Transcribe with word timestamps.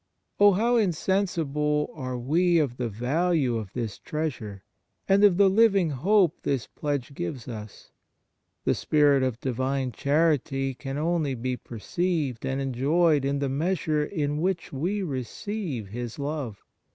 Oh, 0.39 0.53
how 0.53 0.77
insensible 0.77 1.91
are 1.93 2.17
we 2.17 2.57
of 2.57 2.77
the 2.77 2.89
value 2.89 3.57
of 3.57 3.73
this 3.73 3.99
treasure, 3.99 4.63
and 5.07 5.23
of 5.23 5.37
the 5.37 5.47
living 5.47 5.91
hope 5.91 6.41
this 6.41 6.65
pledge 6.65 7.13
gives 7.13 7.47
us! 7.47 7.91
The 8.63 8.73
Spirit 8.73 9.21
of 9.21 9.39
Divine 9.39 9.91
charity 9.91 10.73
can 10.73 10.97
only 10.97 11.35
be 11.35 11.55
perceived 11.55 12.47
and 12.47 12.59
enjoyed 12.59 13.23
in 13.23 13.37
the 13.37 13.47
measure 13.49 14.03
in 14.03 14.41
which 14.41 14.73
we 14.73 15.03
receive 15.03 15.89
His 15.89 16.17
love. 16.17 16.63